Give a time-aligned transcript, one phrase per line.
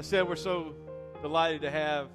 [0.00, 0.72] I said, we're so
[1.20, 2.08] delighted to have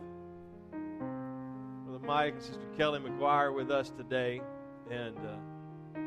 [1.85, 4.41] Brother Mike and Sister Kelly McGuire with us today.
[4.89, 5.99] And uh,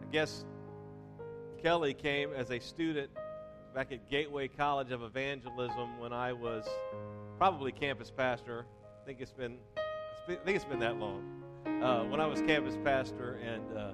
[0.00, 0.46] I guess
[1.62, 3.10] Kelly came as a student
[3.74, 6.66] back at Gateway College of Evangelism when I was
[7.36, 8.64] probably campus pastor.
[9.02, 9.58] I think it's been,
[10.26, 11.22] I think it's been that long.
[11.66, 13.90] Uh, when I was campus pastor, and uh,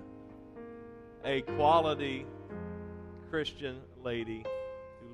[1.24, 2.24] a quality
[3.30, 4.44] Christian lady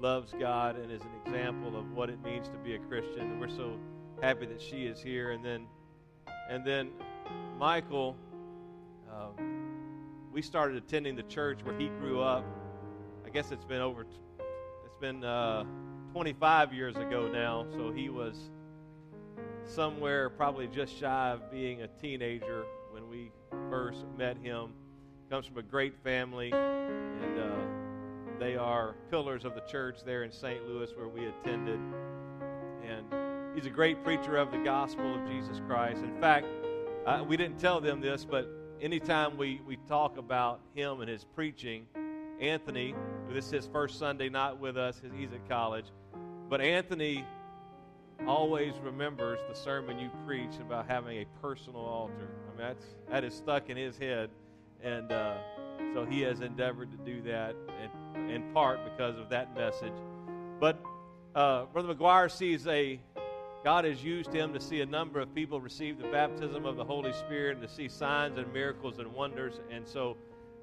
[0.01, 3.21] loves God and is an example of what it means to be a Christian.
[3.21, 3.79] And we're so
[4.21, 5.33] happy that she is here.
[5.33, 5.66] And then,
[6.51, 6.91] and then
[7.59, 8.16] Michael,
[9.11, 9.65] um,
[10.33, 12.45] we started attending the church where he grew up.
[13.25, 15.65] I guess it's been over, it's been uh,
[16.13, 17.66] 25 years ago now.
[17.73, 18.51] So he was
[19.65, 23.30] somewhere probably just shy of being a teenager when we
[23.71, 24.73] first met him.
[25.30, 27.84] Comes from a great family, and uh,
[28.38, 30.66] they are pillars of the church there in St.
[30.69, 31.80] Louis where we attended.
[32.87, 33.05] And
[33.55, 36.02] he's a great preacher of the gospel of Jesus Christ.
[36.02, 36.46] In fact,
[37.07, 38.49] uh, we didn't tell them this, but
[38.80, 41.87] anytime we, we talk about him and his preaching,
[42.40, 42.95] Anthony,
[43.29, 45.87] this is his first Sunday not with us, he's at college,
[46.49, 47.24] but Anthony
[48.27, 52.29] always remembers the sermon you preached about having a personal altar.
[52.46, 54.30] I mean, that's, that is stuck in his head.
[54.82, 55.37] And uh,
[55.93, 59.93] so he has endeavored to do that in, in part because of that message.
[60.60, 60.82] But
[61.34, 63.01] uh, Brother McGuire sees a,
[63.65, 66.84] God has used him to see a number of people receive the baptism of the
[66.84, 69.60] Holy Spirit and to see signs and miracles and wonders.
[69.71, 70.16] And so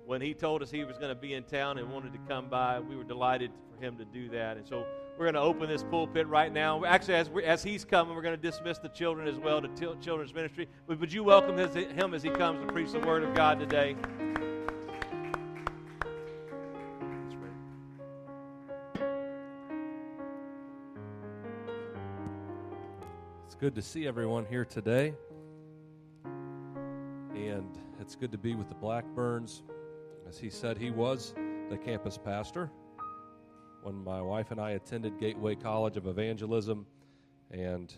[0.06, 2.50] when he told us he was going to be in town and wanted to come
[2.50, 4.58] by, we were delighted for him to do that.
[4.58, 4.86] And so
[5.18, 6.84] we're going to open this pulpit right now.
[6.86, 9.88] Actually, as, as he's coming, we're going to dismiss the children as well to t-
[10.02, 10.68] children's ministry.
[10.88, 13.60] But would you welcome his, him as he comes to preach the word of God
[13.60, 13.96] today?
[23.62, 25.14] Good to see everyone here today.
[27.36, 29.62] And it's good to be with the Blackburns.
[30.28, 31.36] As he said, he was
[31.70, 32.72] the campus pastor
[33.84, 36.88] when my wife and I attended Gateway College of Evangelism,
[37.52, 37.94] and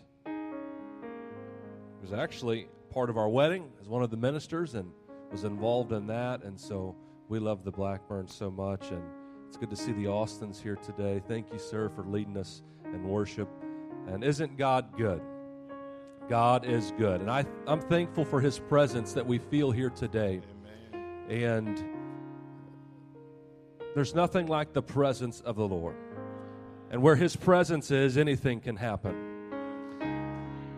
[2.02, 4.92] was actually part of our wedding as one of the ministers and
[5.32, 6.42] was involved in that.
[6.42, 6.94] And so
[7.30, 9.02] we love the Blackburns so much, and
[9.48, 11.22] it's good to see the Austins here today.
[11.26, 13.48] Thank you, sir, for leading us in worship.
[14.06, 15.22] And isn't God good?
[16.28, 17.20] God is good.
[17.20, 20.40] And I, I'm thankful for his presence that we feel here today.
[21.30, 21.42] Amen.
[21.42, 21.84] And
[23.94, 25.94] there's nothing like the presence of the Lord.
[26.90, 29.14] And where His presence is, anything can happen.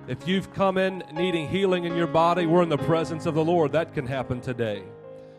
[0.07, 3.45] If you've come in needing healing in your body, we're in the presence of the
[3.45, 3.73] Lord.
[3.73, 4.83] That can happen today.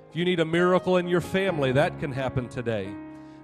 [0.10, 2.86] If you need a miracle in your family, that can happen today.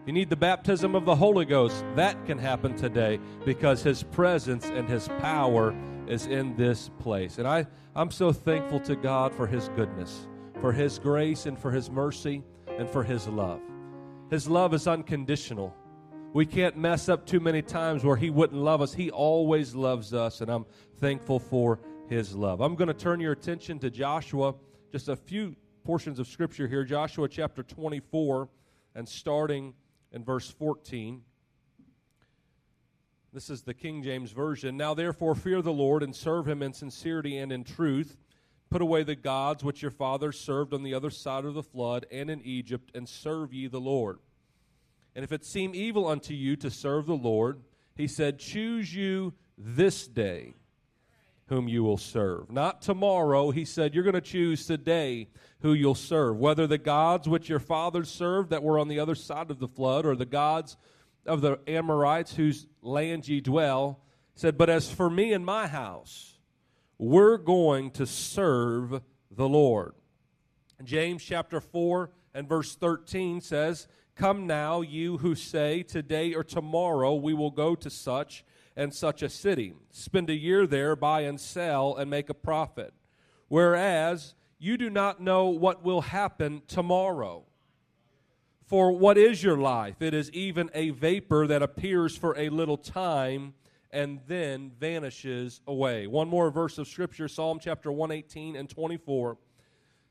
[0.01, 4.03] If you need the baptism of the Holy Ghost, that can happen today because His
[4.03, 5.73] presence and His power
[6.07, 7.37] is in this place.
[7.37, 7.65] And I,
[7.95, 10.27] I'm so thankful to God for His goodness,
[10.61, 13.61] for His grace, and for His mercy, and for His love.
[14.29, 15.75] His love is unconditional.
[16.33, 18.93] We can't mess up too many times where He wouldn't love us.
[18.93, 20.65] He always loves us, and I'm
[20.97, 22.61] thankful for His love.
[22.61, 24.55] I'm going to turn your attention to Joshua,
[24.91, 26.83] just a few portions of Scripture here.
[26.83, 28.49] Joshua chapter 24,
[28.95, 29.73] and starting
[30.11, 31.21] in verse 14.
[33.33, 34.77] This is the King James Version.
[34.77, 38.15] Now, therefore, fear the Lord and serve Him in sincerity and in truth
[38.73, 42.07] Put away the gods which your fathers served on the other side of the flood
[42.11, 44.17] and in Egypt, and serve ye the Lord.
[45.15, 47.61] And if it seem evil unto you to serve the Lord,
[47.95, 50.55] he said, Choose you this day
[51.49, 52.51] whom you will serve.
[52.51, 53.51] Not tomorrow.
[53.51, 55.29] He said, You're going to choose today
[55.59, 59.13] who you'll serve, whether the gods which your fathers served that were on the other
[59.13, 60.77] side of the flood, or the gods
[61.25, 63.99] of the Amorites whose land ye dwell.
[64.35, 66.37] Said, But as for me and my house,
[66.97, 69.93] we're going to serve the Lord.
[70.83, 77.15] James chapter 4 and verse 13 says, Come now, you who say, Today or tomorrow
[77.15, 78.43] we will go to such
[78.75, 82.93] and such a city, spend a year there, buy and sell, and make a profit.
[83.47, 87.45] Whereas you do not know what will happen tomorrow.
[88.65, 90.01] For what is your life?
[90.01, 93.53] It is even a vapor that appears for a little time
[93.91, 96.07] and then vanishes away.
[96.07, 99.37] One more verse of scripture, Psalm chapter 118 and 24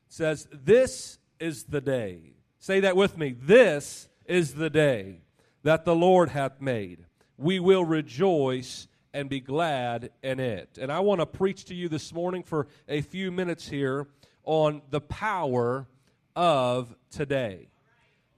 [0.07, 2.35] says, This is the day.
[2.59, 3.35] Say that with me.
[3.37, 5.21] This is the day
[5.63, 7.05] that the Lord hath made.
[7.37, 10.77] We will rejoice and be glad in it.
[10.79, 14.07] And I want to preach to you this morning for a few minutes here
[14.45, 15.87] on the power
[16.35, 17.67] of today.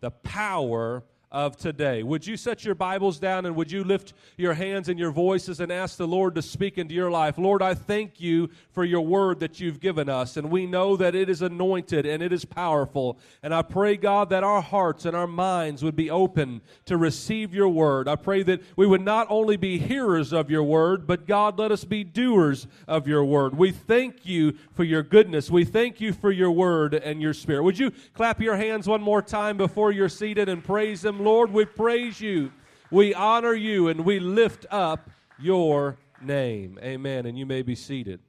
[0.05, 2.03] The power of today.
[2.03, 5.59] Would you set your Bibles down and would you lift your hands and your voices
[5.59, 7.37] and ask the Lord to speak into your life?
[7.37, 11.15] Lord, I thank you for your word that you've given us, and we know that
[11.15, 13.19] it is anointed and it is powerful.
[13.43, 17.53] And I pray, God, that our hearts and our minds would be open to receive
[17.53, 18.07] your word.
[18.07, 21.71] I pray that we would not only be hearers of your word, but God, let
[21.71, 23.57] us be doers of your word.
[23.57, 25.49] We thank you for your goodness.
[25.49, 27.63] We thank you for your word and your spirit.
[27.63, 31.14] Would you clap your hands one more time before you're seated and praise him?
[31.19, 32.51] Lord, we praise you,
[32.91, 35.09] we honor you, and we lift up
[35.39, 36.79] your name.
[36.81, 37.25] Amen.
[37.25, 38.19] And you may be seated.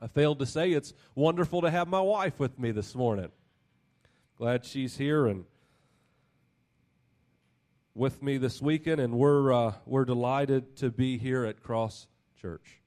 [0.00, 3.30] I failed to say it's wonderful to have my wife with me this morning.
[4.36, 5.44] Glad she's here and
[7.94, 12.06] with me this weekend, and we're, uh, we're delighted to be here at Cross
[12.40, 12.80] Church.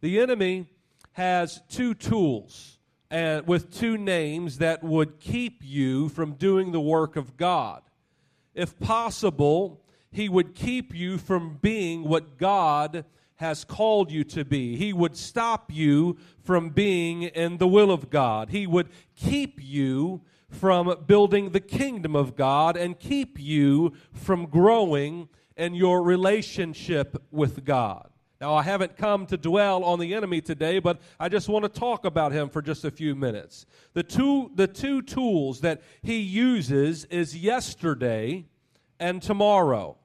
[0.00, 0.66] The enemy
[1.12, 2.78] has two tools
[3.10, 7.82] and with two names that would keep you from doing the work of God
[8.54, 13.04] if possible, he would keep you from being what God
[13.36, 14.76] has called you to be.
[14.76, 18.50] He would stop you from being in the will of God.
[18.50, 20.20] He would keep you
[20.50, 27.64] from building the kingdom of God and keep you from growing in your relationship with
[27.64, 28.10] God.
[28.40, 31.68] Now, I haven't come to dwell on the enemy today, but I just want to
[31.68, 33.66] talk about him for just a few minutes.
[33.92, 38.46] The two, the two tools that he uses is yesterday
[38.98, 39.98] and tomorrow.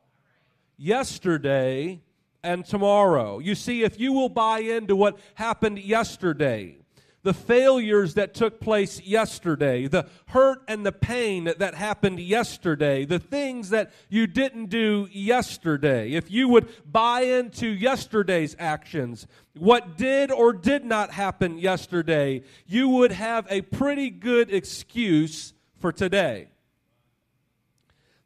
[0.78, 2.02] Yesterday
[2.44, 3.40] and tomorrow.
[3.40, 6.80] You see, if you will buy into what happened yesterday,
[7.26, 13.18] the failures that took place yesterday, the hurt and the pain that happened yesterday, the
[13.18, 19.26] things that you didn't do yesterday, if you would buy into yesterday's actions,
[19.58, 25.92] what did or did not happen yesterday, you would have a pretty good excuse for
[25.92, 26.48] today.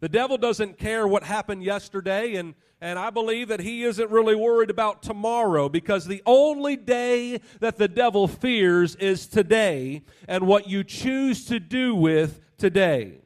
[0.02, 4.36] The devil doesn't care what happened yesterday, and, and I believe that he isn't really
[4.36, 10.70] worried about tomorrow because the only day that the devil fears is today and what
[10.70, 13.20] you choose to do with today.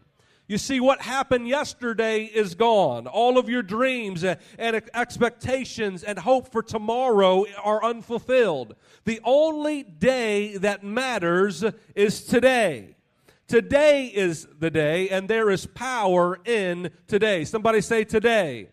[0.48, 3.08] You see, what happened yesterday is gone.
[3.08, 4.40] All of your dreams and
[4.94, 8.76] expectations and hope for tomorrow are unfulfilled.
[9.06, 11.64] The only day that matters
[11.96, 12.96] is today.
[13.48, 17.46] Today is the day, and there is power in today.
[17.46, 18.70] Somebody say today.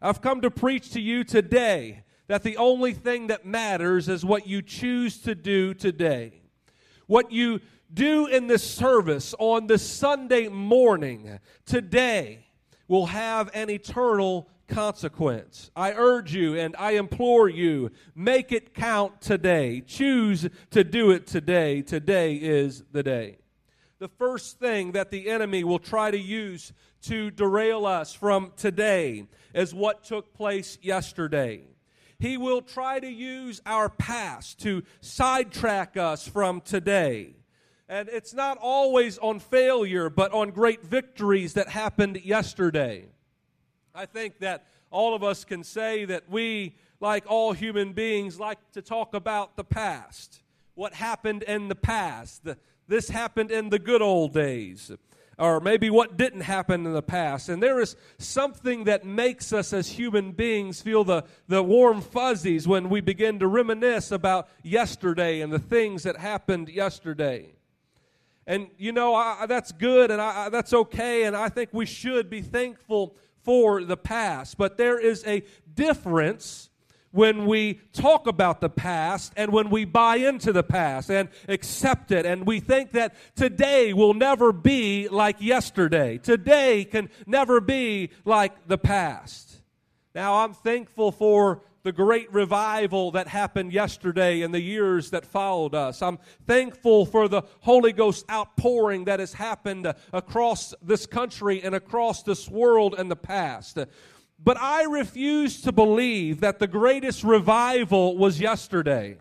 [0.00, 4.46] I've come to preach to you today that the only thing that matters is what
[4.46, 6.40] you choose to do today.
[7.06, 7.60] What you
[7.92, 12.46] do in this service on this Sunday morning today
[12.86, 15.70] will have an eternal consequence.
[15.74, 19.80] I urge you and I implore you, make it count today.
[19.80, 21.82] Choose to do it today.
[21.82, 23.38] Today is the day.
[23.98, 26.72] The first thing that the enemy will try to use
[27.02, 31.62] to derail us from today is what took place yesterday.
[32.18, 37.36] He will try to use our past to sidetrack us from today.
[37.88, 43.06] And it's not always on failure, but on great victories that happened yesterday.
[43.94, 48.58] I think that all of us can say that we, like all human beings, like
[48.72, 50.42] to talk about the past.
[50.74, 52.58] What happened in the past, the,
[52.88, 54.90] this happened in the good old days,
[55.38, 57.48] or maybe what didn't happen in the past.
[57.48, 62.66] And there is something that makes us as human beings feel the, the warm fuzzies
[62.66, 67.52] when we begin to reminisce about yesterday and the things that happened yesterday.
[68.46, 72.30] And you know, I, that's good and I, that's okay, and I think we should
[72.30, 73.14] be thankful
[73.44, 74.58] for the past.
[74.58, 76.70] But there is a difference
[77.10, 82.10] when we talk about the past and when we buy into the past and accept
[82.10, 82.26] it.
[82.26, 86.18] And we think that today will never be like yesterday.
[86.18, 89.60] Today can never be like the past.
[90.14, 95.74] Now, I'm thankful for the great revival that happened yesterday and the years that followed
[95.74, 96.02] us.
[96.02, 102.24] I'm thankful for the Holy Ghost outpouring that has happened across this country and across
[102.24, 103.78] this world in the past.
[104.42, 109.18] But I refuse to believe that the greatest revival was yesterday.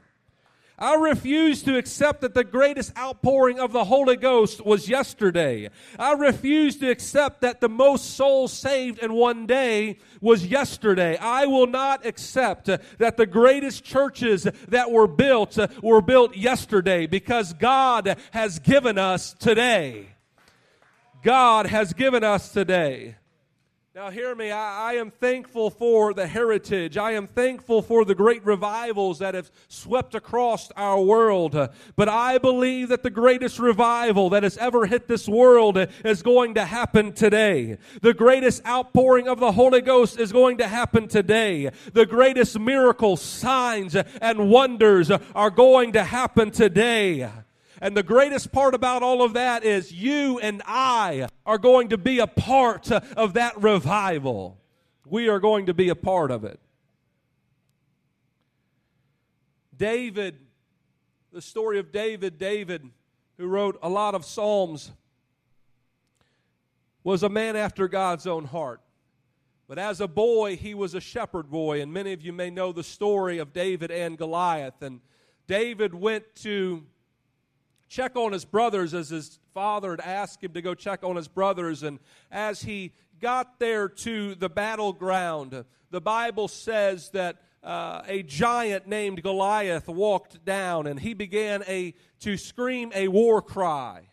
[0.80, 5.70] I refuse to accept that the greatest outpouring of the Holy Ghost was yesterday.
[5.98, 11.18] I refuse to accept that the most souls saved in one day was yesterday.
[11.18, 12.70] I will not accept
[13.00, 19.34] that the greatest churches that were built were built yesterday because God has given us
[19.34, 20.10] today.
[21.24, 23.16] God has given us today.
[23.98, 24.52] Now, hear me.
[24.52, 26.98] I, I, am thankful for the heritage.
[26.98, 31.56] I am thankful for the great revivals that have swept across our world.
[31.96, 36.54] But I believe that the greatest revival that has ever hit this world is going
[36.54, 37.80] to happen today.
[38.04, 41.72] The greatest outpouring of the Holy Ghost is going to happen today.
[41.92, 47.32] The greatest miracles, signs, and wonders are going to happen today.
[47.82, 51.98] And the greatest part about all of that is you and I are going to
[51.98, 54.60] be a part of that revival.
[55.06, 56.60] We are going to be a part of it.
[59.76, 60.40] David,
[61.32, 62.90] the story of David, David,
[63.38, 64.92] who wrote a lot of Psalms,
[67.04, 68.82] was a man after God's own heart.
[69.68, 72.72] But as a boy, he was a shepherd boy, and many of you may know
[72.72, 74.82] the story of David and Goliath.
[74.82, 75.02] And
[75.46, 76.86] David went to
[77.88, 81.28] check on his brothers as his father had asked him to go check on his
[81.28, 81.84] brothers.
[81.84, 82.00] And
[82.32, 89.24] as he got there to the battleground, the Bible says that uh, a giant named
[89.24, 94.10] Goliath walked down and he began a, to scream a war cry.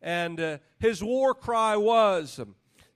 [0.00, 2.40] And uh, his war cry was,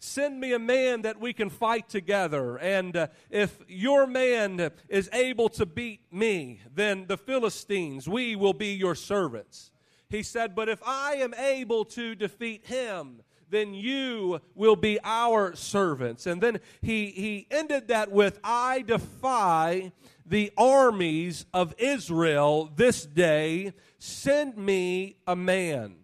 [0.00, 2.56] Send me a man that we can fight together.
[2.56, 8.52] And uh, if your man is able to beat me, then the Philistines, we will
[8.52, 9.72] be your servants.
[10.10, 15.54] He said, But if I am able to defeat him, then you will be our
[15.54, 16.26] servants.
[16.26, 19.92] And then he, he ended that with, I defy
[20.26, 23.72] the armies of Israel this day.
[23.98, 25.96] Send me a man.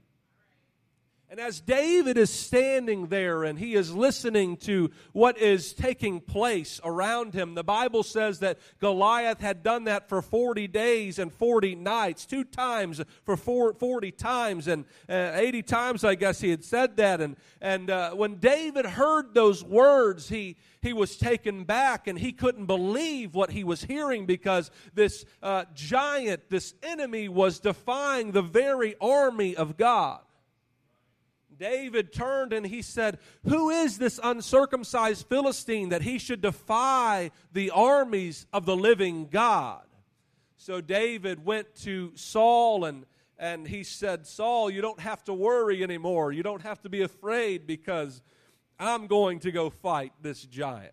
[1.34, 6.80] And as David is standing there and he is listening to what is taking place
[6.84, 11.74] around him, the Bible says that Goliath had done that for 40 days and 40
[11.74, 16.98] nights, two times for 40 times, and uh, 80 times, I guess he had said
[16.98, 17.20] that.
[17.20, 22.30] And, and uh, when David heard those words, he, he was taken back and he
[22.30, 28.42] couldn't believe what he was hearing because this uh, giant, this enemy, was defying the
[28.42, 30.20] very army of God.
[31.64, 33.16] David turned and he said,
[33.48, 39.86] Who is this uncircumcised Philistine that he should defy the armies of the living God?
[40.58, 43.06] So David went to Saul and,
[43.38, 46.32] and he said, Saul, you don't have to worry anymore.
[46.32, 48.20] You don't have to be afraid because
[48.78, 50.92] I'm going to go fight this giant.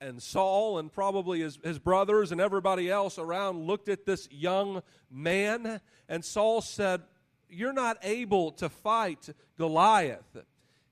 [0.00, 4.82] And Saul and probably his, his brothers and everybody else around looked at this young
[5.10, 7.02] man, and Saul said,
[7.50, 10.36] you're not able to fight Goliath.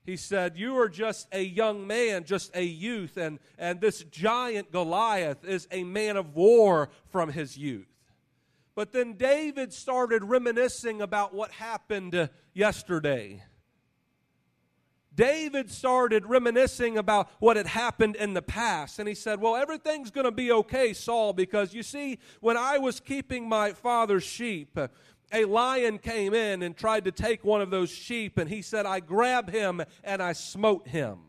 [0.05, 4.71] He said, You are just a young man, just a youth, and, and this giant
[4.71, 7.87] Goliath is a man of war from his youth.
[8.73, 13.43] But then David started reminiscing about what happened yesterday.
[15.17, 18.99] David started reminiscing about what had happened in the past.
[18.99, 22.77] And he said, Well, everything's going to be okay, Saul, because you see, when I
[22.77, 24.77] was keeping my father's sheep,
[25.31, 28.85] a lion came in and tried to take one of those sheep, and he said,
[28.85, 31.19] I grabbed him and I smote him.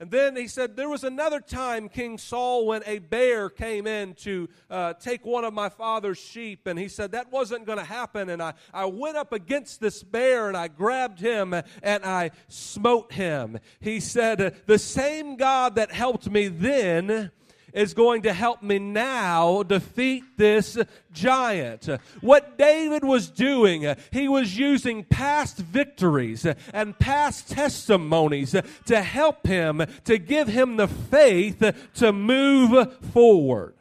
[0.00, 4.14] And then he said, There was another time, King Saul, when a bear came in
[4.16, 6.66] to uh, take one of my father's sheep.
[6.66, 8.28] And he said, That wasn't going to happen.
[8.28, 13.12] And I, I went up against this bear and I grabbed him and I smote
[13.12, 13.58] him.
[13.80, 17.30] He said, The same God that helped me then
[17.74, 20.78] is going to help me now defeat this
[21.12, 21.88] giant.
[22.20, 28.54] What David was doing, he was using past victories and past testimonies
[28.86, 31.62] to help him, to give him the faith
[31.94, 33.74] to move forward.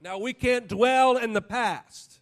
[0.00, 2.20] Now, we can't dwell in the past.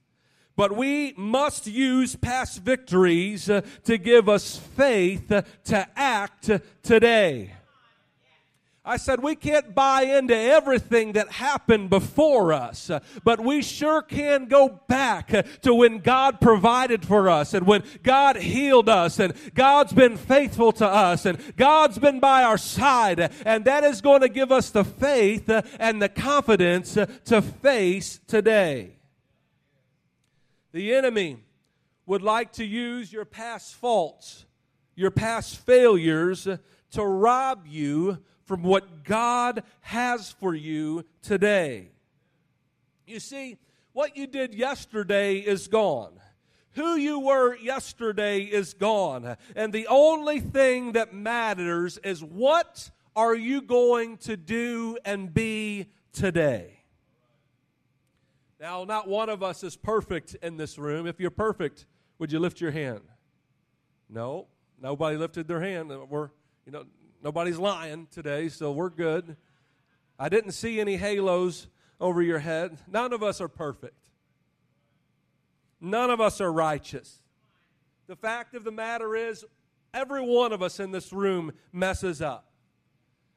[0.54, 6.50] But we must use past victories to give us faith to act
[6.82, 7.54] today.
[8.84, 14.02] I said, we can't buy into everything that happened before us, uh, but we sure
[14.02, 19.20] can go back uh, to when God provided for us and when God healed us
[19.20, 23.20] and God's been faithful to us and God's been by our side.
[23.46, 28.18] And that is going to give us the faith uh, and the confidence to face
[28.26, 28.96] today.
[30.72, 31.36] The enemy
[32.04, 34.44] would like to use your past faults,
[34.96, 36.48] your past failures
[36.90, 38.18] to rob you
[38.52, 41.88] from what God has for you today.
[43.06, 43.56] You see,
[43.94, 46.20] what you did yesterday is gone.
[46.72, 49.38] Who you were yesterday is gone.
[49.56, 55.86] And the only thing that matters is what are you going to do and be
[56.12, 56.80] today?
[58.60, 61.06] Now, not one of us is perfect in this room.
[61.06, 61.86] If you're perfect,
[62.18, 63.00] would you lift your hand?
[64.10, 65.88] No, nobody lifted their hand.
[65.88, 66.28] We're,
[66.66, 66.84] you know,
[67.22, 69.36] Nobody's lying today, so we're good.
[70.18, 71.68] I didn't see any halos
[72.00, 72.78] over your head.
[72.90, 74.08] None of us are perfect.
[75.80, 77.22] None of us are righteous.
[78.08, 79.44] The fact of the matter is,
[79.94, 82.50] every one of us in this room messes up.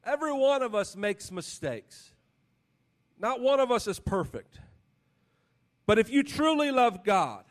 [0.03, 2.11] Every one of us makes mistakes.
[3.19, 4.59] Not one of us is perfect.
[5.85, 7.43] But if you truly love God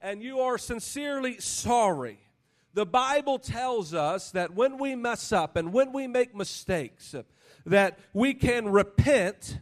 [0.00, 2.18] and you are sincerely sorry,
[2.72, 7.14] the Bible tells us that when we mess up and when we make mistakes,
[7.66, 9.60] that we can repent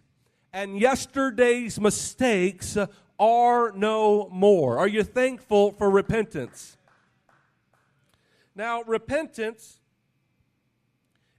[0.52, 2.76] and yesterday's mistakes
[3.18, 4.78] are no more.
[4.78, 6.76] Are you thankful for repentance?
[8.54, 9.80] Now, repentance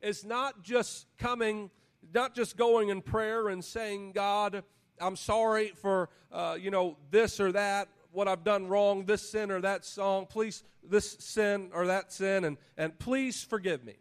[0.01, 1.69] is not just coming,
[2.13, 4.63] not just going in prayer and saying, God,
[4.99, 9.51] I'm sorry for, uh, you know, this or that, what I've done wrong, this sin
[9.51, 13.95] or that song, please, this sin or that sin, and, and please forgive me.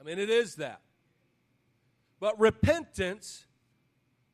[0.00, 0.80] I mean, it is that.
[2.20, 3.46] But repentance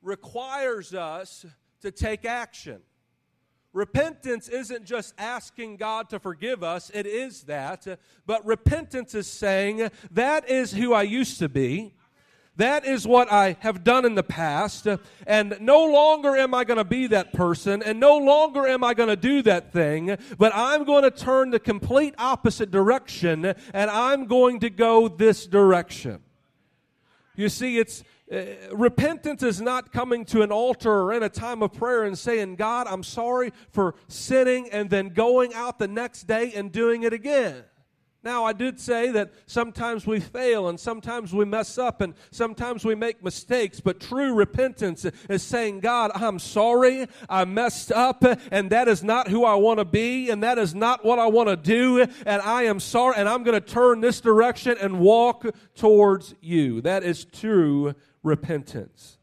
[0.02, 1.46] requires us
[1.80, 2.80] to take action.
[3.72, 7.86] Repentance isn't just asking God to forgive us, it is that.
[8.24, 11.94] But repentance is saying, that is who I used to be.
[12.56, 14.86] That is what I have done in the past,
[15.26, 18.94] and no longer am I going to be that person, and no longer am I
[18.94, 23.90] going to do that thing, but I'm going to turn the complete opposite direction, and
[23.90, 26.20] I'm going to go this direction.
[27.34, 28.42] You see, it's uh,
[28.72, 32.54] repentance is not coming to an altar or in a time of prayer and saying,
[32.54, 37.12] God, I'm sorry for sinning, and then going out the next day and doing it
[37.12, 37.64] again.
[38.24, 42.82] Now, I did say that sometimes we fail and sometimes we mess up and sometimes
[42.82, 48.70] we make mistakes, but true repentance is saying, God, I'm sorry, I messed up, and
[48.70, 51.50] that is not who I want to be, and that is not what I want
[51.50, 55.44] to do, and I am sorry, and I'm going to turn this direction and walk
[55.74, 56.80] towards you.
[56.80, 59.18] That is true repentance.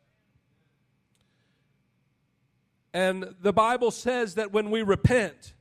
[2.94, 5.54] And the Bible says that when we repent,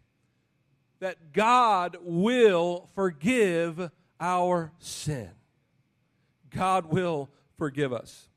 [1.00, 3.90] that God will forgive
[4.20, 5.30] our sin.
[6.50, 7.28] God will
[7.58, 8.28] forgive us.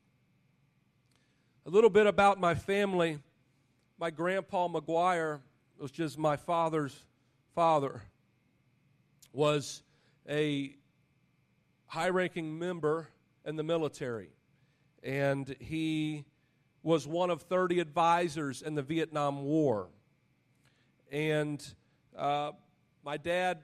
[1.66, 3.18] A little bit about my family.
[3.98, 5.40] My grandpa McGuire
[5.78, 7.04] was just my father's
[7.54, 8.02] father.
[9.32, 9.82] Was
[10.28, 10.74] a
[11.86, 13.08] high-ranking member
[13.44, 14.30] in the military,
[15.02, 16.24] and he
[16.82, 19.88] was one of 30 advisors in the Vietnam War.
[21.10, 21.64] And
[22.16, 22.52] uh,
[23.04, 23.58] my dad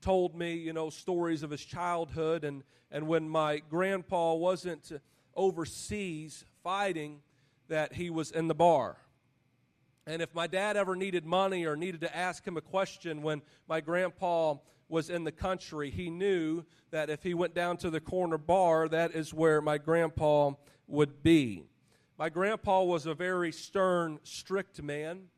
[0.00, 4.92] told me, you know, stories of his childhood, and, and when my grandpa wasn't
[5.34, 7.20] overseas fighting,
[7.68, 8.96] that he was in the bar.
[10.06, 13.42] And if my dad ever needed money or needed to ask him a question when
[13.68, 14.56] my grandpa
[14.88, 18.88] was in the country, he knew that if he went down to the corner bar,
[18.88, 20.50] that is where my grandpa
[20.88, 21.64] would be.
[22.18, 25.28] My grandpa was a very stern, strict man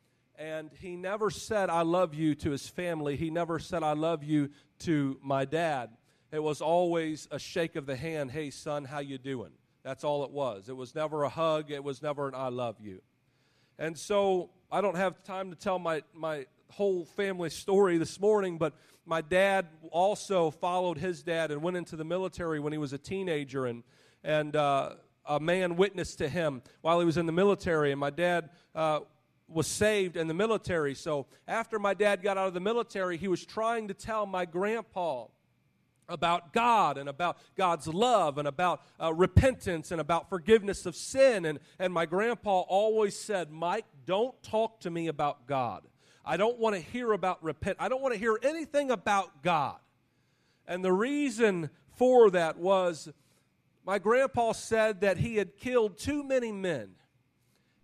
[0.43, 3.15] and he never said I love you to his family.
[3.15, 4.51] He never said I love you
[4.81, 5.91] to my dad.
[6.33, 9.53] It was always a shake of the hand, "Hey son, how you doing?"
[9.85, 10.69] That's all it was.
[10.69, 13.03] It was never a hug, it was never an I love you.
[13.79, 18.59] And so I don't have time to tell my my whole family story this morning,
[18.59, 18.75] but
[19.07, 22.99] my dad also followed his dad and went into the military when he was a
[22.99, 23.85] teenager and
[24.25, 28.11] and uh, a man witnessed to him while he was in the military, and my
[28.11, 29.01] dad uh,
[29.53, 30.95] was saved in the military.
[30.95, 34.45] So after my dad got out of the military, he was trying to tell my
[34.45, 35.27] grandpa
[36.09, 41.45] about God and about God's love and about uh, repentance and about forgiveness of sin.
[41.45, 45.83] And, and my grandpa always said, Mike, don't talk to me about God.
[46.25, 47.79] I don't want to hear about repent.
[47.81, 49.79] I don't want to hear anything about God.
[50.67, 53.09] And the reason for that was
[53.85, 56.91] my grandpa said that he had killed too many men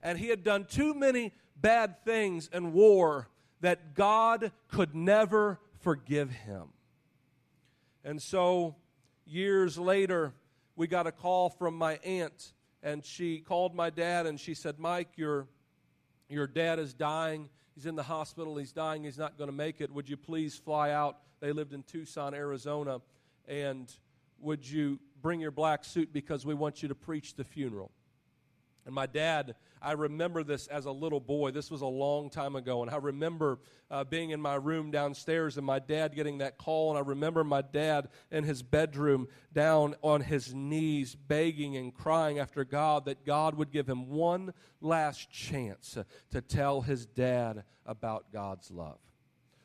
[0.03, 3.29] and he had done too many bad things and war
[3.61, 6.69] that God could never forgive him.
[8.05, 8.77] And so,
[9.27, 10.33] years later,
[10.77, 14.79] we got a call from my aunt, and she called my dad and she said,
[14.79, 15.49] Mike, your,
[16.29, 17.49] your dad is dying.
[17.75, 18.57] He's in the hospital.
[18.57, 19.05] He's dying.
[19.05, 19.93] He's not going to make it.
[19.93, 21.19] Would you please fly out?
[21.41, 23.01] They lived in Tucson, Arizona.
[23.47, 23.93] And
[24.41, 27.91] would you bring your black suit because we want you to preach the funeral?
[28.89, 31.51] And my dad, I remember this as a little boy.
[31.51, 32.81] This was a long time ago.
[32.81, 33.59] And I remember
[33.91, 36.89] uh, being in my room downstairs and my dad getting that call.
[36.89, 42.39] And I remember my dad in his bedroom down on his knees, begging and crying
[42.39, 45.99] after God that God would give him one last chance
[46.31, 49.01] to tell his dad about God's love.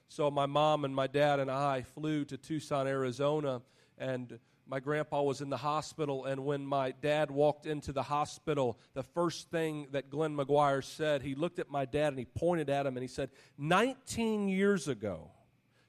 [0.10, 3.62] So my mom and my dad and I flew to Tucson, Arizona,
[3.98, 8.80] and my grandpa was in the hospital, and when my dad walked into the hospital,
[8.93, 12.69] the first thing that Glenn McGuire said, he looked at my dad and he pointed
[12.69, 15.32] at him and he said, 19 years ago,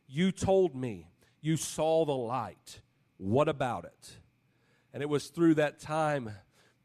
[0.06, 1.08] you told me
[1.40, 2.80] you saw the light.
[3.16, 4.12] What about it?
[4.92, 6.30] And it was through that time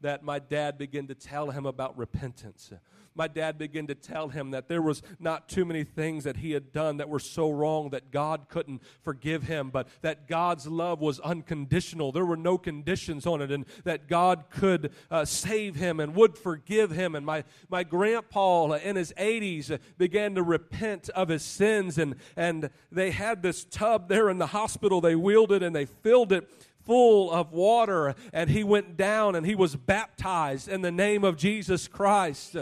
[0.00, 2.72] that my dad began to tell him about repentance
[3.14, 6.52] my dad began to tell him that there was not too many things that he
[6.52, 11.00] had done that were so wrong that God couldn't forgive him, but that God's love
[11.00, 12.12] was unconditional.
[12.12, 16.38] There were no conditions on it, and that God could uh, save him and would
[16.38, 17.14] forgive him.
[17.14, 22.70] And my, my grandpa in his 80s began to repent of his sins, and, and
[22.92, 25.00] they had this tub there in the hospital.
[25.00, 26.48] They wheeled it and they filled it
[26.90, 31.36] full of water, and he went down and he was baptized in the name of
[31.36, 32.56] Jesus Christ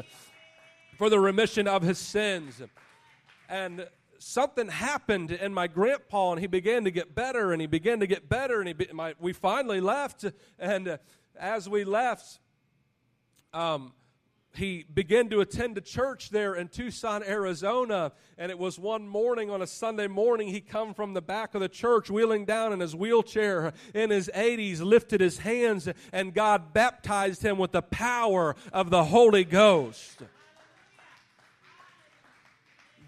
[0.98, 2.60] for the remission of his sins.
[3.48, 3.88] And
[4.18, 8.06] something happened in my grandpa, and he began to get better, and he began to
[8.06, 10.26] get better, and he be, my, we finally left.
[10.58, 10.98] And
[11.40, 12.38] as we left,
[13.54, 13.94] um,
[14.54, 19.50] he began to attend a church there in Tucson, Arizona, and it was one morning
[19.50, 22.80] on a Sunday morning he come from the back of the church wheeling down in
[22.80, 28.56] his wheelchair in his 80s, lifted his hands, and God baptized him with the power
[28.72, 30.22] of the Holy Ghost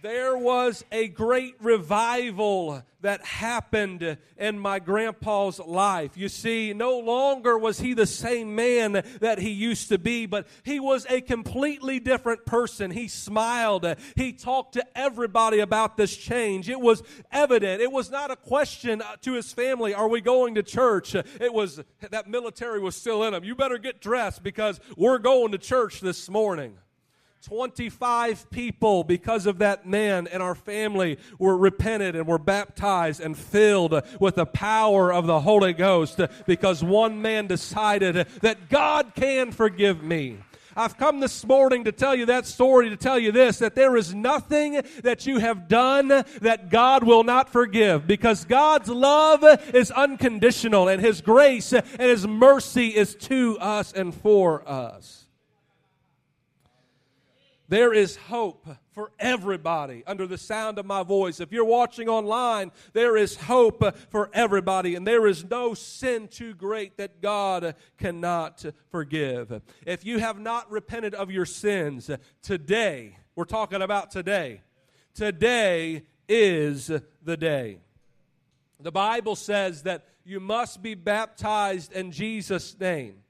[0.02, 6.16] there was a great revival that happened in my grandpa's life.
[6.16, 10.46] You see, no longer was he the same man that he used to be, but
[10.64, 12.90] he was a completely different person.
[12.90, 13.86] He smiled.
[14.16, 16.68] He talked to everybody about this change.
[16.68, 17.80] It was evident.
[17.80, 21.14] It was not a question to his family, are we going to church?
[21.14, 23.44] It was that military was still in him.
[23.44, 26.76] You better get dressed because we're going to church this morning.
[27.42, 33.36] 25 people, because of that man and our family, were repented and were baptized and
[33.36, 39.52] filled with the power of the Holy Ghost because one man decided that God can
[39.52, 40.38] forgive me.
[40.76, 43.96] I've come this morning to tell you that story, to tell you this that there
[43.96, 49.90] is nothing that you have done that God will not forgive because God's love is
[49.90, 55.19] unconditional and His grace and His mercy is to us and for us.
[57.70, 61.38] There is hope for everybody under the sound of my voice.
[61.38, 66.52] If you're watching online, there is hope for everybody, and there is no sin too
[66.52, 69.62] great that God cannot forgive.
[69.86, 72.10] If you have not repented of your sins,
[72.42, 74.62] today, we're talking about today,
[75.14, 76.90] today is
[77.22, 77.78] the day.
[78.80, 83.22] The Bible says that you must be baptized in Jesus' name.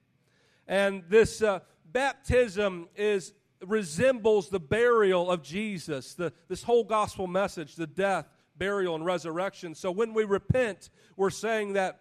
[0.66, 3.34] And this uh, baptism is
[3.66, 9.74] resembles the burial of Jesus, the, this whole gospel message, the death, burial, and resurrection.
[9.74, 12.00] So when we repent, we're saying that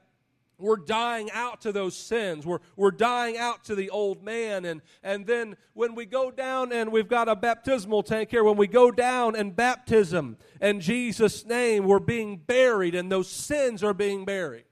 [0.59, 2.45] we're dying out to those sins.
[2.45, 4.65] We're, we're dying out to the old man.
[4.65, 8.57] And, and then when we go down and we've got a baptismal tank here, when
[8.57, 13.93] we go down in baptism in Jesus' name, we're being buried and those sins are
[13.93, 14.65] being buried.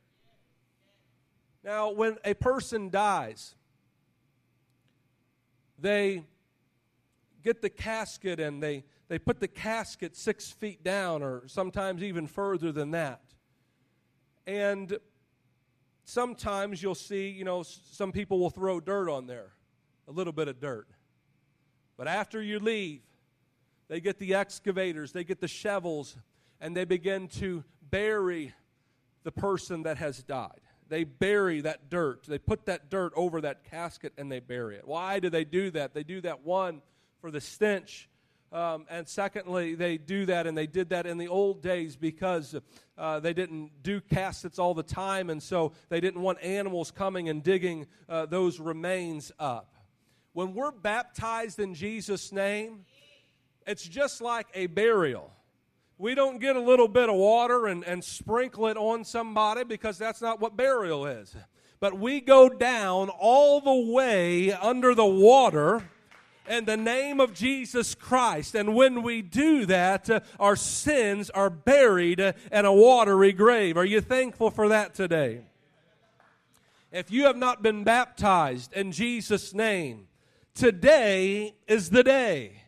[1.64, 3.56] Now, when a person dies,
[5.80, 6.24] they
[7.44, 12.28] get the casket and they, they put the casket six feet down or sometimes even
[12.28, 13.22] further than that.
[14.46, 14.98] And
[16.06, 19.52] sometimes you'll see, you know, some people will throw dirt on there,
[20.08, 20.88] a little bit of dirt.
[21.98, 23.02] But after you leave,
[23.88, 26.18] they get the excavators, they get the shovels,
[26.60, 28.54] and they begin to bury
[29.24, 30.62] the person that has died.
[30.90, 32.24] They bury that dirt.
[32.28, 34.88] They put that dirt over that casket and they bury it.
[34.88, 35.94] Why do they do that?
[35.94, 36.82] They do that, one,
[37.22, 38.10] for the stench.
[38.52, 42.56] Um, and secondly, they do that, and they did that in the old days because
[42.98, 47.28] uh, they didn't do caskets all the time, and so they didn't want animals coming
[47.28, 49.76] and digging uh, those remains up.
[50.32, 52.86] When we're baptized in Jesus' name,
[53.66, 55.34] it's just like a burial.
[55.98, 59.98] We don't get a little bit of water and, and sprinkle it on somebody because
[59.98, 61.36] that's not what burial is.
[61.80, 65.84] But we go down all the way under the water
[66.48, 68.56] in the name of Jesus Christ.
[68.56, 73.78] And when we do that, uh, our sins are buried in a watery grave.
[73.78, 75.42] Are you thankful for that today?
[76.92, 80.08] If you have not been baptized in Jesus' name,
[80.56, 82.64] today is the day.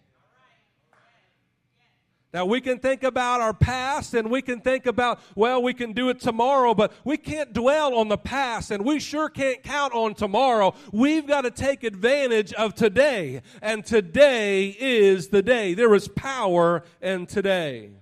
[2.31, 5.93] Now, we can think about our past and we can think about, well, we can
[5.93, 9.93] do it tomorrow, but we can't dwell on the past and we sure can't count
[9.93, 10.75] on tomorrow.
[10.93, 15.73] We've got to take advantage of today, and today is the day.
[15.73, 17.93] There is power in today.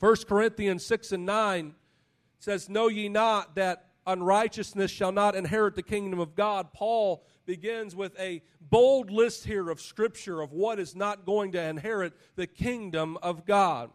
[0.00, 1.74] 1 Corinthians 6 and 9
[2.40, 7.94] says, Know ye not that unrighteousness shall not inherit the kingdom of God, Paul begins
[7.94, 12.46] with a bold list here of Scripture of what is not going to inherit the
[12.46, 13.90] kingdom of God.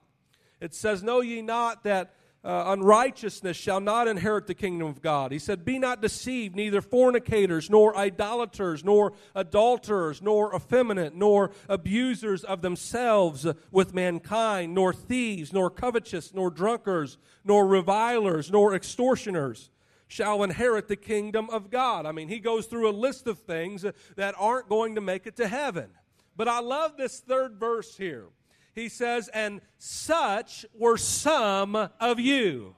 [0.60, 5.32] It says, Know ye not that uh, unrighteousness shall not inherit the kingdom of God.
[5.32, 12.44] He said, Be not deceived, neither fornicators, nor idolaters, nor adulterers, nor effeminate, nor abusers
[12.44, 19.70] of themselves with mankind, nor thieves, nor covetous, nor drunkards, nor revilers, nor extortioners
[20.10, 22.06] shall inherit the kingdom of God.
[22.06, 23.86] I mean, he goes through a list of things
[24.18, 25.92] that aren't going to make it to heaven.
[26.36, 28.28] But I love this third verse here
[28.80, 32.76] he says, And such were some of you.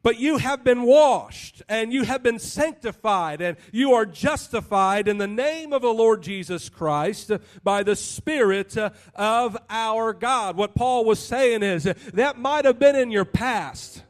[0.00, 5.18] But you have been washed and you have been sanctified and you are justified in
[5.18, 7.32] the name of the Lord Jesus Christ
[7.64, 10.56] by the Spirit of our God.
[10.56, 11.82] What Paul was saying is
[12.14, 14.04] that might have been in your past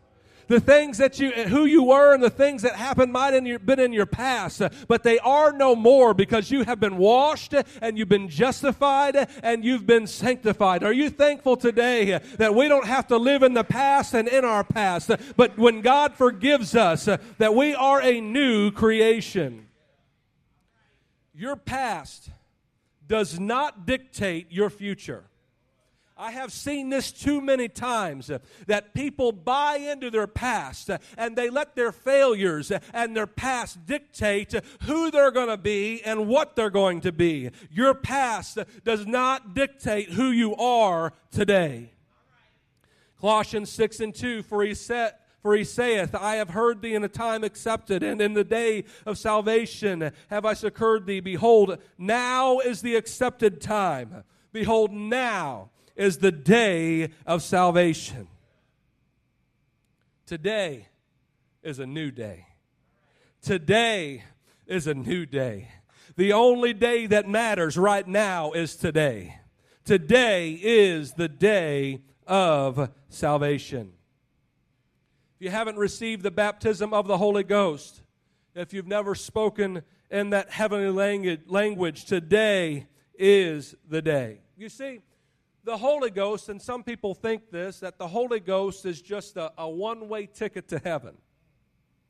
[0.48, 3.78] the things that you, who you were and the things that happened might have been
[3.78, 8.08] in your past, but they are no more because you have been washed and you've
[8.08, 10.82] been justified and you've been sanctified.
[10.82, 14.44] Are you thankful today that we don't have to live in the past and in
[14.44, 17.04] our past, but when God forgives us,
[17.38, 19.66] that we are a new creation?
[21.34, 22.30] Your past
[23.06, 25.24] does not dictate your future.
[26.20, 30.98] I have seen this too many times uh, that people buy into their past uh,
[31.16, 34.52] and they let their failures uh, and their past dictate
[34.82, 37.50] who they're going to be and what they're going to be.
[37.70, 41.92] Your past does not dictate who you are today.
[43.20, 47.04] Colossians 6 and 2 For he said, for he saith, I have heard thee in
[47.04, 51.20] a time accepted, and in the day of salvation have I succored thee.
[51.20, 54.24] Behold, now is the accepted time.
[54.52, 58.28] Behold, now is the day of salvation.
[60.24, 60.86] Today
[61.62, 62.46] is a new day.
[63.42, 64.22] Today
[64.66, 65.68] is a new day.
[66.16, 69.40] The only day that matters right now is today.
[69.84, 73.92] Today is the day of salvation.
[75.36, 78.02] If you haven't received the baptism of the Holy Ghost,
[78.54, 80.90] if you've never spoken in that heavenly
[81.46, 82.86] language, today
[83.18, 84.40] is the day.
[84.56, 85.00] You see,
[85.64, 89.52] the Holy Ghost, and some people think this, that the Holy Ghost is just a,
[89.58, 91.16] a one way ticket to heaven.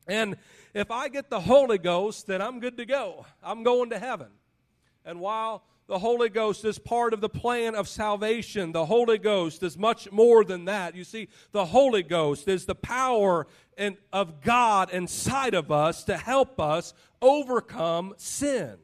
[0.07, 0.37] And
[0.75, 3.27] if I get the Holy Ghost, then I'm good to go.
[3.43, 4.29] I'm going to heaven.
[5.05, 8.73] And while the Holy Ghost is part of the plan of salvation.
[8.73, 10.95] The Holy Ghost is much more than that.
[10.95, 13.47] You see, the Holy Ghost is the power
[13.79, 18.77] in, of God inside of us to help us overcome sin.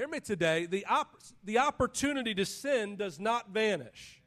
[0.00, 0.64] Hear me today.
[0.64, 4.22] The, op- the opportunity to sin does not vanish.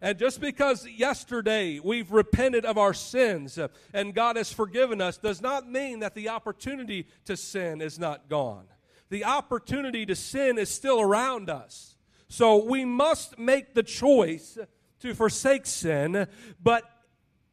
[0.00, 5.18] And just because yesterday we've repented of our sins uh, and God has forgiven us
[5.18, 8.64] does not mean that the opportunity to sin is not gone.
[9.10, 11.94] The opportunity to sin is still around us.
[12.26, 14.58] So we must make the choice
[15.02, 16.26] to forsake sin,
[16.60, 16.82] but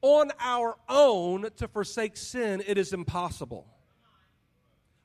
[0.02, 3.68] on our own to forsake sin, it is impossible.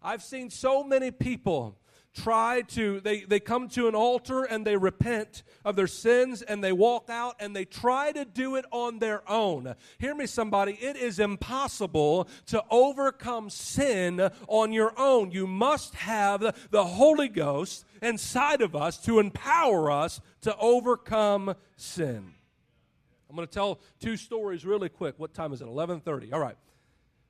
[0.03, 1.79] I've seen so many people
[2.15, 6.63] try to, they, they come to an altar and they repent of their sins and
[6.63, 9.75] they walk out and they try to do it on their own.
[9.99, 10.73] Hear me, somebody.
[10.73, 15.33] It is impossible to overcome sin on your own.
[15.33, 22.35] You must have the Holy Ghost inside of us to empower us to overcome sin.
[23.29, 25.17] I'm going to tell two stories really quick.
[25.19, 25.67] What time is it?
[25.67, 26.33] 11:30.
[26.33, 26.57] All right.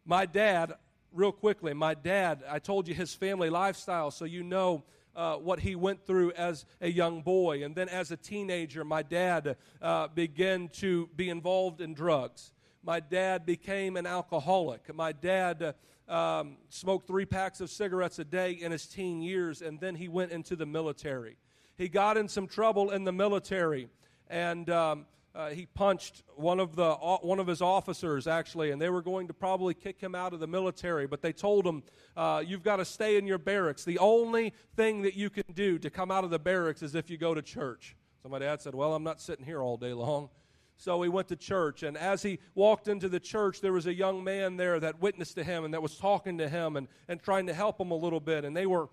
[0.05, 0.75] My dad
[1.14, 4.85] real quickly, my dad, I told you his family lifestyle, so you know
[5.16, 7.64] uh, what he went through as a young boy.
[7.64, 12.53] And then as a teenager, my dad uh, began to be involved in drugs.
[12.83, 14.92] My dad became an alcoholic.
[14.94, 15.74] My dad
[16.09, 19.94] uh, um, smoked three packs of cigarettes a day in his teen years, and then
[19.94, 21.37] he went into the military.
[21.79, 23.88] He got in some trouble in the military,
[24.29, 28.88] and um, uh, he punched one of the one of his officers actually, and they
[28.88, 31.07] were going to probably kick him out of the military.
[31.07, 31.83] But they told him,
[32.16, 33.85] uh, "You've got to stay in your barracks.
[33.85, 37.11] The only thing that you can do to come out of the barracks is if
[37.11, 39.92] you go to church." So my dad said, "Well, I'm not sitting here all day
[39.92, 40.31] long."
[40.77, 43.94] So he went to church, and as he walked into the church, there was a
[43.94, 47.23] young man there that witnessed to him and that was talking to him and, and
[47.23, 48.44] trying to help him a little bit.
[48.44, 48.88] And they were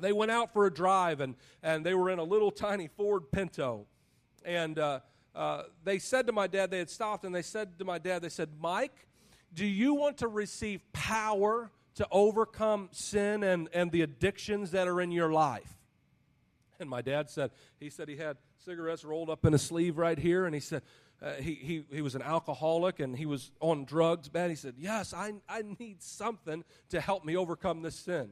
[0.00, 1.34] they went out for a drive, and
[1.64, 3.88] and they were in a little tiny Ford Pinto,
[4.44, 4.78] and.
[4.78, 5.00] Uh,
[5.34, 8.22] uh, they said to my dad, they had stopped and they said to my dad,
[8.22, 9.06] they said, Mike,
[9.52, 15.00] do you want to receive power to overcome sin and, and the addictions that are
[15.00, 15.78] in your life?
[16.80, 20.18] And my dad said, he said he had cigarettes rolled up in a sleeve right
[20.18, 20.82] here, and he said,
[21.22, 24.50] uh, he, he, he was an alcoholic and he was on drugs bad.
[24.50, 28.30] He said, Yes, I, I need something to help me overcome this sin.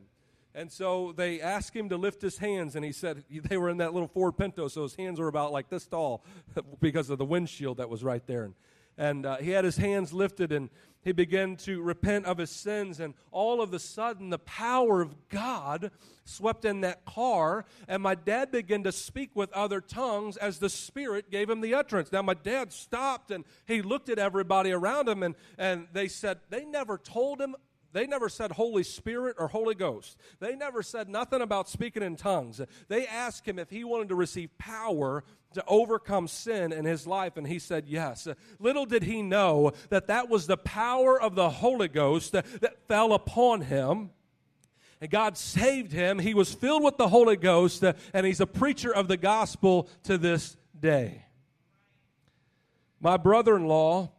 [0.55, 3.79] And so they asked him to lift his hands, and he said they were in
[3.79, 6.25] that little Ford Pinto, so his hands were about like this tall
[6.81, 8.45] because of the windshield that was right there.
[8.45, 8.55] And,
[8.99, 10.69] and uh, he had his hands lifted, and
[11.03, 13.01] he began to repent of his sins.
[13.01, 15.91] And all of a sudden, the power of God
[16.25, 20.69] swept in that car, and my dad began to speak with other tongues as the
[20.69, 22.13] Spirit gave him the utterance.
[22.13, 26.41] Now, my dad stopped and he looked at everybody around him, and, and they said,
[26.51, 27.57] They never told him
[27.93, 30.17] they never said Holy Spirit or Holy Ghost.
[30.41, 32.61] They never said nothing about speaking in tongues.
[32.89, 35.25] They asked him if he wanted to receive power
[35.55, 38.27] to overcome sin in his life, and he said yes.
[38.59, 42.89] Little did he know that that was the power of the Holy Ghost that, that
[42.89, 44.11] fell upon him.
[45.01, 46.19] And God saved him.
[46.19, 50.17] He was filled with the Holy Ghost, and he's a preacher of the gospel to
[50.17, 51.27] this day.
[53.01, 54.13] My brother in law,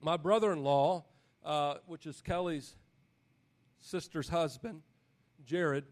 [0.00, 1.04] my brother in law,
[1.48, 2.76] uh, which is Kelly's
[3.80, 4.82] sister's husband,
[5.46, 5.84] Jared.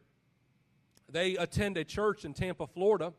[1.11, 3.15] They attend a church in Tampa, Florida,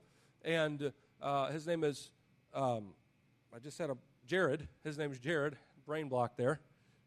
[0.45, 2.12] and uh, his name is,
[2.54, 2.93] um,
[3.54, 3.97] I just had a
[4.28, 4.67] Jared.
[4.84, 6.60] His name is Jared, brain block there.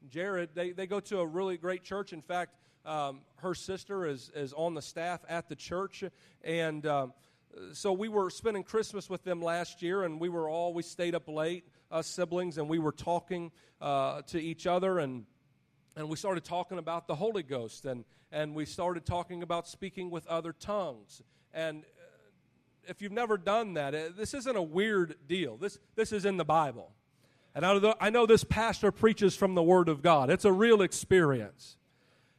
[0.08, 2.12] Jared, they, they go to a really great church.
[2.12, 6.02] In fact, um, her sister is, is on the staff at the church,
[6.42, 7.12] and um,
[7.72, 11.14] so we were spending Christmas with them last year, and we were all, we stayed
[11.14, 13.50] up late us siblings, and we were talking
[13.80, 15.24] uh, to each other, and
[15.96, 20.10] and we started talking about the Holy Ghost, and and we started talking about speaking
[20.10, 21.22] with other tongues.
[21.52, 25.56] And uh, if you've never done that, uh, this isn't a weird deal.
[25.56, 26.92] This this is in the Bible,
[27.54, 30.30] and I know this pastor preaches from the Word of God.
[30.30, 31.76] It's a real experience.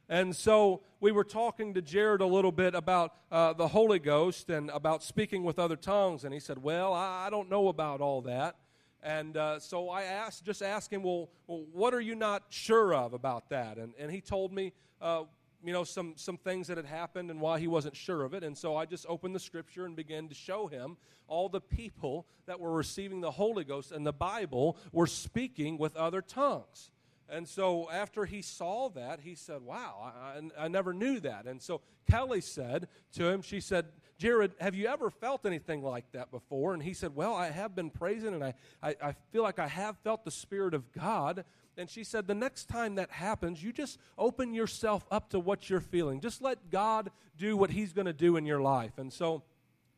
[0.08, 4.50] And so we were talking to Jared a little bit about uh, the Holy Ghost
[4.50, 6.24] and about speaking with other tongues.
[6.24, 8.56] And he said, Well, I, I don't know about all that.
[9.02, 12.94] And uh, so I asked, just asked him, well, well, what are you not sure
[12.94, 13.76] of about that?
[13.76, 15.24] And, and he told me, uh,
[15.64, 18.42] you know, some, some things that had happened and why he wasn't sure of it.
[18.44, 20.96] And so I just opened the scripture and began to show him
[21.28, 25.96] all the people that were receiving the Holy Ghost and the Bible were speaking with
[25.96, 26.90] other tongues.
[27.28, 31.46] And so after he saw that, he said, Wow, I, I, never knew that.
[31.46, 33.86] And so Kelly said to him, She said,
[34.22, 36.74] Jared, have you ever felt anything like that before?
[36.74, 39.66] And he said, Well, I have been praising and I, I, I feel like I
[39.66, 41.44] have felt the Spirit of God.
[41.76, 45.68] And she said, The next time that happens, you just open yourself up to what
[45.68, 46.20] you're feeling.
[46.20, 48.92] Just let God do what He's going to do in your life.
[48.96, 49.42] And so,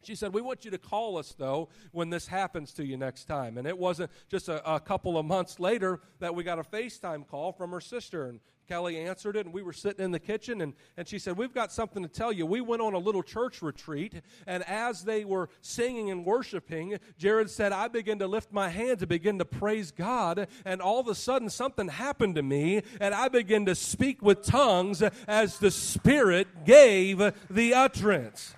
[0.07, 3.25] she said, We want you to call us, though, when this happens to you next
[3.25, 3.59] time.
[3.59, 7.27] And it wasn't just a, a, couple of months later that we got a FaceTime
[7.27, 8.27] call from her sister.
[8.27, 11.37] And Kelly answered it, and we were sitting in the kitchen, and, and she said,
[11.37, 12.47] We've got something to tell you.
[12.47, 14.15] We went on a little church retreat,
[14.47, 19.03] and as they were singing and worshiping, Jared said, I began to lift my hands
[19.03, 23.15] and begin to praise God, and all of a sudden something happened to me, and
[23.15, 27.19] I began to speak with tongues as the Spirit gave
[27.51, 28.55] the utterance.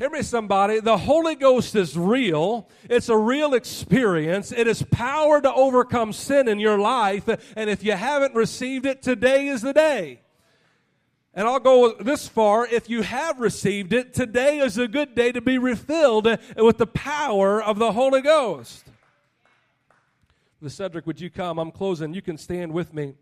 [0.00, 0.80] Hear me, somebody.
[0.80, 2.70] The Holy Ghost is real.
[2.88, 4.50] It's a real experience.
[4.50, 7.28] It is power to overcome sin in your life.
[7.54, 10.22] And if you haven't received it, today is the day.
[11.34, 12.66] And I'll go this far.
[12.66, 16.86] If you have received it, today is a good day to be refilled with the
[16.86, 18.86] power of the Holy Ghost.
[20.62, 21.58] The Cedric, would you come?
[21.58, 22.14] I'm closing.
[22.14, 23.16] You can stand with me.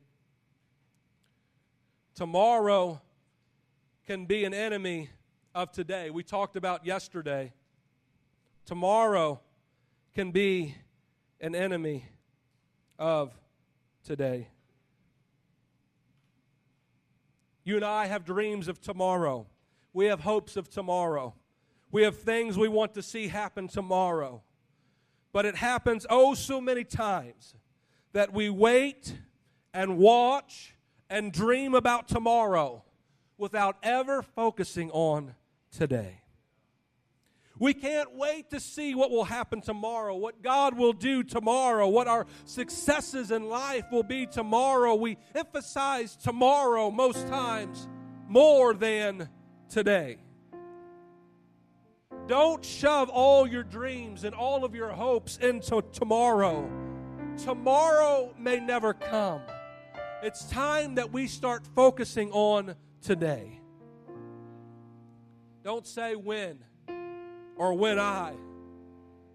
[2.15, 3.01] Tomorrow
[4.07, 5.11] can be an enemy
[5.55, 6.11] of today.
[6.11, 7.53] We talked about yesterday.
[8.67, 9.41] Tomorrow
[10.15, 10.75] can be
[11.41, 12.07] an enemy
[12.99, 13.33] of
[14.05, 14.49] today.
[17.65, 19.47] You and I have dreams of tomorrow.
[19.93, 21.35] We have hopes of tomorrow.
[21.91, 24.43] We have things we want to see happen tomorrow.
[25.33, 27.55] But it happens oh so many times
[28.13, 29.15] that we wait
[29.75, 30.75] and watch
[31.11, 32.85] and dream about tomorrow
[33.39, 35.35] without ever focusing on
[35.71, 36.21] today.
[37.61, 42.07] We can't wait to see what will happen tomorrow, what God will do tomorrow, what
[42.07, 44.95] our successes in life will be tomorrow.
[44.95, 47.89] We emphasize tomorrow most times
[48.29, 49.29] more than
[49.69, 50.19] today.
[52.29, 56.71] Don't shove all your dreams and all of your hopes into tomorrow.
[57.39, 59.41] Tomorrow may never come.
[60.23, 62.77] It's time that we start focusing on
[63.09, 63.59] today.
[65.65, 66.59] Don't say when
[67.57, 68.35] or when I.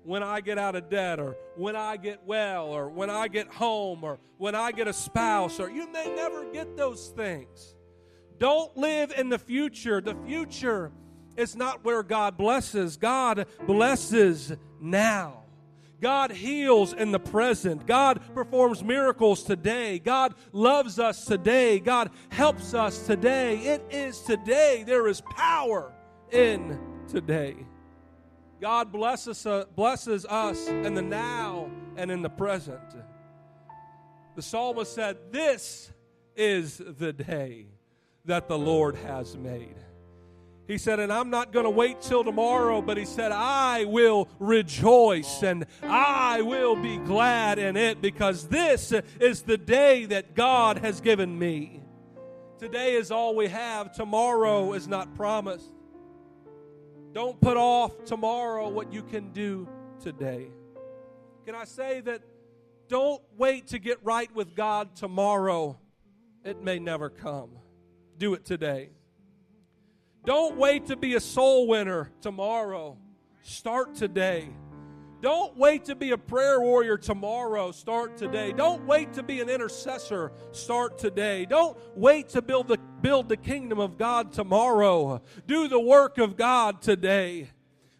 [0.04, 3.48] When I get out of debt, or when I get well, or when I get
[3.48, 7.74] home, or when I get a spouse, or you may never get those things.
[8.38, 10.02] Don't live in the future.
[10.02, 10.92] The future
[11.36, 15.43] is not where God blesses, God blesses now.
[16.04, 17.88] God heals in the present.
[17.88, 20.00] God performs miracles today.
[20.00, 21.80] God loves us today.
[21.80, 23.58] God helps us today.
[23.60, 24.84] It is today.
[24.86, 25.94] There is power
[26.30, 26.78] in
[27.08, 27.56] today.
[28.60, 32.82] God blesses, uh, blesses us in the now and in the present.
[34.36, 35.90] The psalmist said, This
[36.36, 37.68] is the day
[38.26, 39.78] that the Lord has made.
[40.68, 44.30] He said, and I'm not going to wait till tomorrow, but he said, I will
[44.40, 50.78] rejoice and I will be glad in it because this is the day that God
[50.78, 51.82] has given me.
[52.60, 55.70] Today is all we have, tomorrow is not promised.
[57.12, 59.68] Don't put off tomorrow what you can do
[60.02, 60.48] today.
[61.46, 62.22] Can I say that
[62.88, 65.78] don't wait to get right with God tomorrow?
[66.46, 67.52] It may never come.
[68.18, 68.92] Do it today.
[70.26, 72.98] Don't wait to be a soul winner tomorrow.
[73.42, 74.50] Start today.
[75.22, 77.72] Don't wait to be a prayer warrior tomorrow.
[77.72, 78.52] Start today.
[78.52, 80.34] Don't wait to be an intercessor.
[80.52, 81.46] Start today.
[81.46, 85.22] Don't wait to build the, build the kingdom of God tomorrow.
[85.48, 87.50] Do the work of God today.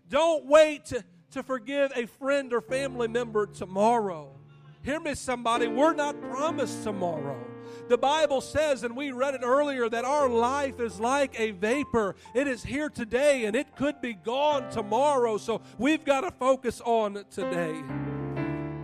[0.10, 4.38] Don't wait to, to forgive a friend or family member tomorrow.
[4.82, 5.68] Hear me, somebody.
[5.68, 7.53] We're not promised tomorrow.
[7.90, 12.16] The Bible says, and we read it earlier, that our life is like a vapor.
[12.34, 15.38] It is here today and it could be gone tomorrow.
[15.38, 17.84] So we've got to focus on today.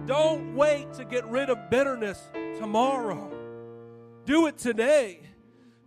[0.05, 2.21] Don't wait to get rid of bitterness
[2.57, 3.31] tomorrow.
[4.25, 5.21] Do it today.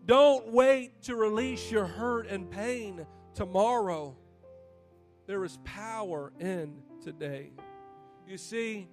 [0.06, 4.16] Don't wait to release your hurt and pain tomorrow.
[5.26, 7.52] There is power in today.
[8.26, 8.88] You see,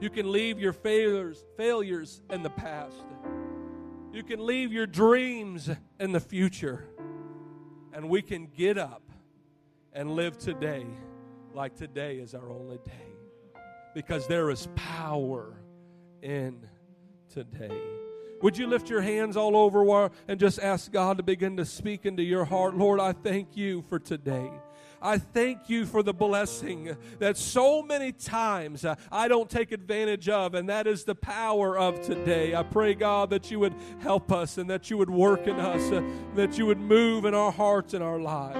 [0.00, 3.04] you can leave your failures, failures in the past.
[4.12, 6.88] You can leave your dreams in the future.
[7.92, 9.02] And we can get up
[9.92, 10.86] and live today
[11.54, 13.62] like today is our only day.
[13.94, 15.54] Because there is power
[16.22, 16.66] in
[17.28, 17.76] today.
[18.42, 22.06] Would you lift your hands all over and just ask God to begin to speak
[22.06, 22.74] into your heart?
[22.74, 24.50] Lord, I thank you for today.
[25.02, 30.28] I thank you for the blessing that so many times uh, I don't take advantage
[30.28, 32.54] of, and that is the power of today.
[32.54, 35.90] I pray, God, that you would help us and that you would work in us,
[35.90, 36.02] uh,
[36.34, 38.58] that you would move in our hearts and our lives.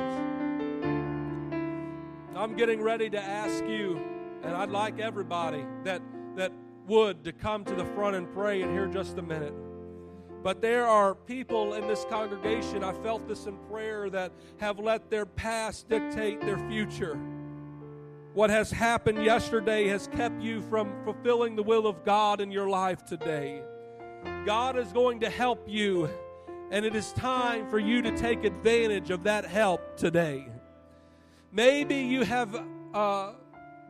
[2.34, 4.00] I'm getting ready to ask you,
[4.42, 6.00] and I'd like everybody that,
[6.36, 6.52] that
[6.86, 9.52] would to come to the front and pray in here just a minute.
[10.42, 15.10] But there are people in this congregation, I felt this in prayer, that have let
[15.10, 17.18] their past dictate their future.
[18.32, 22.68] What has happened yesterday has kept you from fulfilling the will of God in your
[22.68, 23.60] life today.
[24.46, 26.08] God is going to help you,
[26.70, 30.48] and it is time for you to take advantage of that help today.
[31.52, 32.64] Maybe you have
[32.94, 33.32] uh,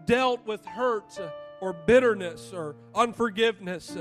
[0.07, 1.17] dealt with hurt
[1.61, 3.97] or bitterness or unforgiveness.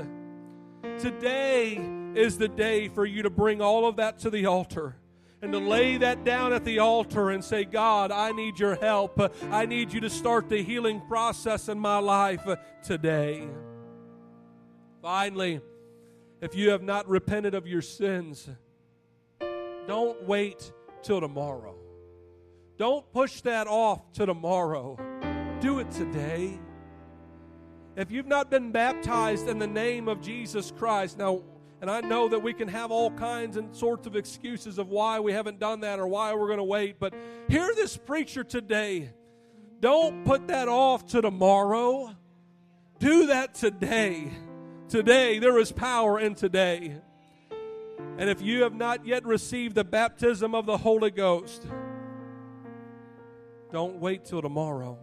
[0.98, 1.78] Today
[2.14, 4.96] is the day for you to bring all of that to the altar
[5.42, 9.18] and to lay that down at the altar and say, God, I need your help.
[9.50, 12.46] I need you to start the healing process in my life
[12.82, 13.48] today.
[15.00, 15.60] Finally,
[16.42, 18.48] if you have not repented of your sins,
[19.86, 21.74] don't wait till tomorrow.
[22.76, 24.98] Don't push that off to tomorrow.
[25.60, 26.58] Do it today.
[27.96, 31.42] If you've not been baptized in the name of Jesus Christ, now,
[31.80, 35.20] and I know that we can have all kinds and sorts of excuses of why
[35.20, 37.14] we haven't done that or why we're going to wait, but
[37.48, 39.10] hear this preacher today.
[39.80, 42.14] Don't put that off to tomorrow.
[42.98, 44.30] Do that today.
[44.88, 46.96] Today, there is power in today.
[48.18, 51.66] And if you have not yet received the baptism of the Holy Ghost,
[53.72, 54.98] don't wait till tomorrow.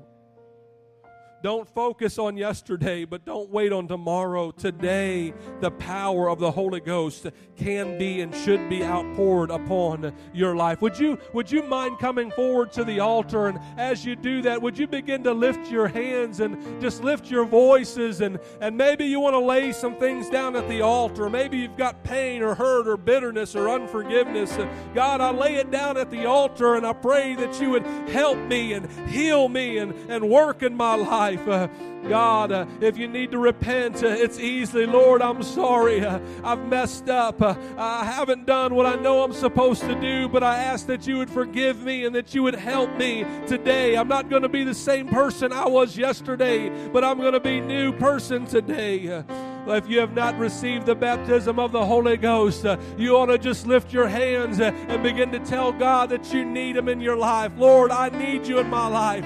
[1.47, 4.51] Don't focus on yesterday, but don't wait on tomorrow.
[4.51, 10.57] Today, the power of the Holy Ghost can be and should be outpoured upon your
[10.57, 10.81] life.
[10.81, 14.61] Would you would you mind coming forward to the altar and as you do that,
[14.61, 19.05] would you begin to lift your hands and just lift your voices and and maybe
[19.05, 21.29] you want to lay some things down at the altar.
[21.29, 24.57] Maybe you've got pain or hurt or bitterness or unforgiveness.
[24.93, 28.37] God, I lay it down at the altar and I pray that you would help
[28.37, 31.69] me and heal me and and work in my life life.
[32.07, 36.05] God, uh, if you need to repent, uh, it's easily, Lord, I'm sorry.
[36.05, 37.41] Uh, I've messed up.
[37.41, 41.17] I haven't done what I know I'm supposed to do, but I ask that you
[41.17, 43.97] would forgive me and that you would help me today.
[43.97, 47.41] I'm not going to be the same person I was yesterday, but I'm going to
[47.41, 49.23] be new person today.
[49.67, 52.65] If you have not received the baptism of the Holy Ghost,
[52.97, 56.77] you ought to just lift your hands and begin to tell God that you need
[56.77, 57.51] Him in your life.
[57.57, 59.25] Lord, I need you in my life.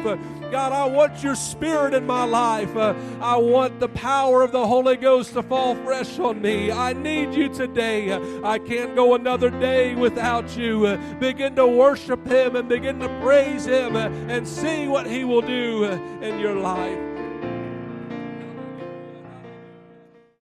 [0.52, 2.76] Uh, God, I want your spirit in my life.
[2.76, 6.72] Uh, I want the power of the Holy Ghost to fall fresh on me.
[6.72, 8.12] I need you today.
[8.44, 10.86] I can't go another day without you.
[10.86, 15.24] Uh, begin to worship Him and begin to praise Him uh, and see what He
[15.24, 17.11] will do uh, in your life.